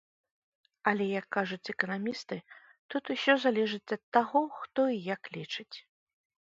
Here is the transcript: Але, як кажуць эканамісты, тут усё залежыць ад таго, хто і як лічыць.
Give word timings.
Але, 0.91 1.05
як 1.19 1.27
кажуць 1.37 1.71
эканамісты, 1.75 2.39
тут 2.95 3.03
усё 3.17 3.33
залежыць 3.47 3.85
ад 3.95 4.03
таго, 4.21 4.41
хто 4.59 4.81
і 4.99 5.03
як 5.15 5.21
лічыць. 5.41 5.73